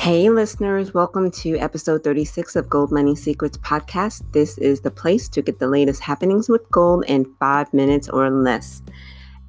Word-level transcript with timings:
Hey, 0.00 0.30
listeners, 0.30 0.94
welcome 0.94 1.30
to 1.42 1.58
episode 1.58 2.02
36 2.04 2.56
of 2.56 2.70
Gold 2.70 2.90
Money 2.90 3.14
Secrets 3.14 3.58
podcast. 3.58 4.22
This 4.32 4.56
is 4.56 4.80
the 4.80 4.90
place 4.90 5.28
to 5.28 5.42
get 5.42 5.58
the 5.58 5.66
latest 5.66 6.00
happenings 6.00 6.48
with 6.48 6.66
gold 6.70 7.04
in 7.06 7.26
five 7.38 7.70
minutes 7.74 8.08
or 8.08 8.30
less. 8.30 8.80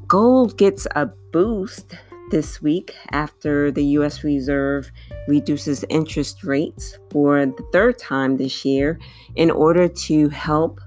Gold 0.07 0.57
gets 0.59 0.85
a 0.95 1.07
boost 1.07 1.95
this 2.29 2.61
week 2.61 2.95
after 3.11 3.71
the 3.71 3.83
U.S. 3.97 4.23
Reserve 4.23 4.91
reduces 5.27 5.83
interest 5.89 6.43
rates 6.43 6.97
for 7.09 7.45
the 7.45 7.65
third 7.71 7.97
time 7.97 8.37
this 8.37 8.65
year 8.65 8.99
in 9.35 9.51
order 9.51 9.87
to 9.87 10.29
help 10.29 10.81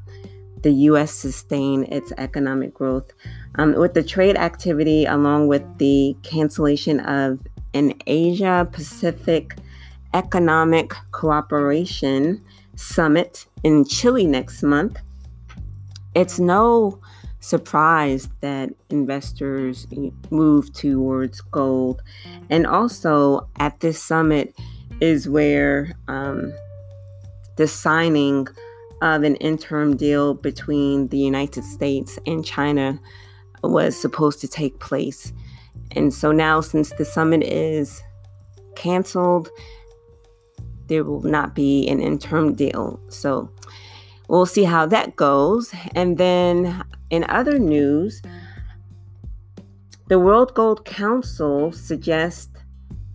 the 0.63 0.71
U.S. 0.71 1.13
sustain 1.13 1.85
its 1.85 2.13
economic 2.19 2.75
growth. 2.75 3.13
Um, 3.57 3.75
with 3.75 3.95
the 3.95 4.03
trade 4.03 4.37
activity, 4.37 5.05
along 5.07 5.49
with 5.49 5.65
the 5.79 6.17
cancellation 6.23 7.01
of 7.01 7.41
an 7.75 7.95
Asia 8.07 8.69
Pacific 8.71 9.57
Economic 10.13 10.93
Cooperation 11.13 12.45
Summit 12.77 13.47
in 13.63 13.85
Chile 13.85 14.27
next 14.27 14.63
month, 14.63 14.99
it's 16.15 16.39
no 16.39 17.01
surprised 17.41 18.31
that 18.43 18.71
investors 18.91 19.87
move 20.31 20.73
towards 20.73 21.41
gold. 21.41 22.03
And 22.51 22.67
also 22.67 23.49
at 23.59 23.81
this 23.81 24.03
summit 24.03 24.55
is 25.01 25.29
where 25.29 25.93
um, 26.09 26.53
the 27.57 27.67
signing 27.67 28.47
of 29.03 29.23
an 29.23 29.37
interim 29.37 29.97
deal 29.97 30.35
between 30.35 31.09
the 31.09 31.19
United 31.19 31.65
States 31.65 32.19
and 32.27 32.45
China 32.45 33.01
was 33.63 33.99
supposed 33.99 34.41
to 34.41 34.49
take 34.49 34.79
place. 34.79 35.33
And 35.93 36.13
so 36.13 36.33
now, 36.33 36.61
since 36.61 36.91
the 36.91 37.05
summit 37.05 37.43
is 37.43 38.03
canceled, 38.77 39.49
there 40.87 41.05
will 41.05 41.23
not 41.23 41.55
be 41.55 41.89
an 41.89 42.01
interim 42.01 42.55
deal. 42.55 43.01
So 43.09 43.51
we'll 44.29 44.47
see 44.47 44.65
how 44.65 44.87
that 44.87 45.17
goes. 45.17 45.73
And 45.95 46.19
then 46.19 46.85
in 47.11 47.25
other 47.29 47.59
news, 47.59 48.23
the 50.09 50.19
World 50.19 50.55
Gold 50.55 50.85
Council 50.85 51.73
suggests 51.73 52.57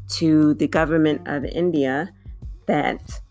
to 0.08 0.54
the 0.54 0.68
government 0.68 1.28
of 1.28 1.44
India 1.46 2.14
that 2.68 3.22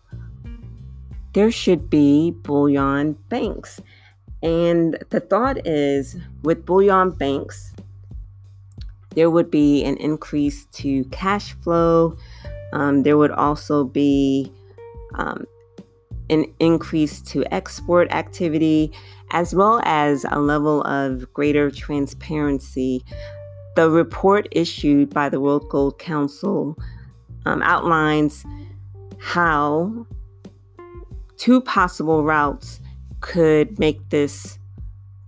there 1.32 1.50
should 1.50 1.88
be 1.88 2.30
bullion 2.30 3.16
banks. 3.28 3.80
And 4.42 4.98
the 5.10 5.20
thought 5.20 5.66
is 5.66 6.16
with 6.42 6.66
bullion 6.66 7.10
banks, 7.10 7.72
there 9.14 9.30
would 9.30 9.50
be 9.50 9.84
an 9.84 9.96
increase 9.96 10.66
to 10.66 11.04
cash 11.06 11.52
flow. 11.54 12.16
Um, 12.72 13.02
there 13.02 13.16
would 13.16 13.30
also 13.30 13.84
be 13.84 14.52
um, 15.14 15.44
an 16.30 16.46
increase 16.58 17.20
to 17.22 17.44
export 17.52 18.10
activity, 18.12 18.92
as 19.30 19.54
well 19.54 19.80
as 19.84 20.24
a 20.30 20.40
level 20.40 20.82
of 20.82 21.32
greater 21.32 21.70
transparency. 21.70 23.04
The 23.76 23.90
report 23.90 24.48
issued 24.52 25.10
by 25.10 25.28
the 25.28 25.40
World 25.40 25.68
Gold 25.68 25.98
Council 25.98 26.78
um, 27.44 27.62
outlines 27.62 28.44
how 29.18 30.06
two 31.36 31.60
possible 31.60 32.24
routes 32.24 32.80
could 33.20 33.78
make 33.78 34.08
this 34.10 34.58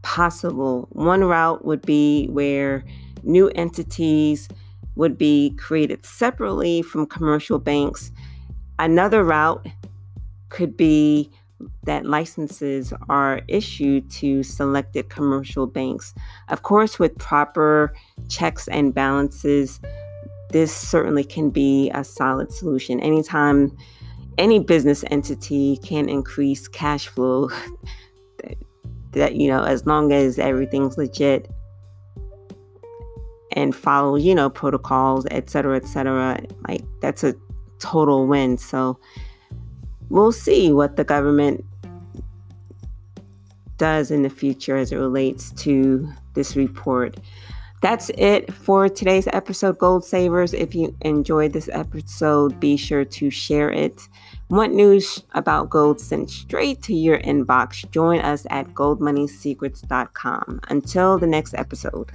possible. 0.02 0.86
One 0.92 1.24
route 1.24 1.64
would 1.64 1.82
be 1.82 2.28
where 2.28 2.84
new 3.22 3.48
entities 3.48 4.48
would 4.94 5.18
be 5.18 5.54
created 5.58 6.04
separately 6.04 6.82
from 6.82 7.06
commercial 7.06 7.58
banks. 7.58 8.12
Another 8.78 9.24
route 9.24 9.66
could 10.48 10.76
be 10.76 11.30
that 11.84 12.04
licenses 12.04 12.92
are 13.08 13.40
issued 13.48 14.10
to 14.10 14.42
selected 14.42 15.08
commercial 15.08 15.66
banks. 15.66 16.14
Of 16.48 16.62
course, 16.62 16.98
with 16.98 17.16
proper 17.18 17.94
checks 18.28 18.68
and 18.68 18.94
balances, 18.94 19.80
this 20.50 20.74
certainly 20.74 21.24
can 21.24 21.50
be 21.50 21.90
a 21.94 22.04
solid 22.04 22.52
solution. 22.52 23.00
Anytime 23.00 23.76
any 24.38 24.58
business 24.58 25.04
entity 25.10 25.78
can 25.78 26.08
increase 26.08 26.68
cash 26.68 27.08
flow, 27.08 27.48
that, 29.12 29.36
you 29.36 29.48
know, 29.48 29.64
as 29.64 29.86
long 29.86 30.12
as 30.12 30.38
everything's 30.38 30.98
legit 30.98 31.50
and 33.52 33.74
follow, 33.74 34.16
you 34.16 34.34
know, 34.34 34.50
protocols, 34.50 35.26
et 35.30 35.48
cetera, 35.48 35.76
et 35.76 35.86
cetera, 35.86 36.38
like 36.68 36.82
that's 37.00 37.24
a 37.24 37.34
total 37.78 38.26
win. 38.26 38.58
So, 38.58 38.98
we'll 40.10 40.32
see 40.32 40.72
what 40.72 40.96
the 40.96 41.04
government 41.04 41.64
does 43.78 44.10
in 44.10 44.22
the 44.22 44.30
future 44.30 44.76
as 44.76 44.92
it 44.92 44.96
relates 44.96 45.52
to 45.52 46.10
this 46.34 46.56
report. 46.56 47.18
That's 47.82 48.10
it 48.16 48.52
for 48.52 48.88
today's 48.88 49.28
episode, 49.28 49.78
Gold 49.78 50.04
Savers. 50.04 50.54
If 50.54 50.74
you 50.74 50.96
enjoyed 51.02 51.52
this 51.52 51.68
episode, 51.72 52.58
be 52.58 52.76
sure 52.76 53.04
to 53.04 53.30
share 53.30 53.70
it. 53.70 54.00
Want 54.48 54.74
news 54.74 55.22
about 55.34 55.68
gold 55.70 56.00
sent 56.00 56.30
straight 56.30 56.82
to 56.84 56.94
your 56.94 57.18
inbox? 57.18 57.88
Join 57.90 58.20
us 58.20 58.46
at 58.50 58.68
goldmoneysecrets.com. 58.68 60.60
Until 60.68 61.18
the 61.18 61.26
next 61.26 61.54
episode. 61.54 62.12